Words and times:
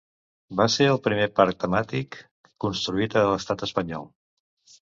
Va 0.59 0.65
ser 0.75 0.87
el 0.93 0.99
primer 1.07 1.27
parc 1.41 1.59
temàtic 1.65 2.19
construït 2.67 3.19
a 3.23 3.27
l'Estat 3.29 3.67
espanyol. 3.69 4.09